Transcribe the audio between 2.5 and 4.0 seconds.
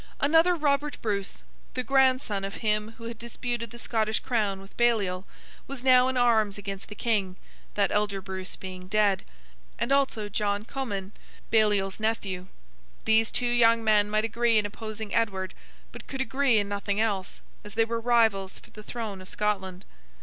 him who had disputed the